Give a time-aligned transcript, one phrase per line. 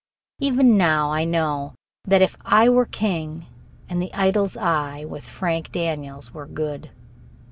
[0.39, 3.45] Even now I know that "If I Were King"
[3.87, 6.89] and "The Idol's Eye", with Frank Daniels, were good.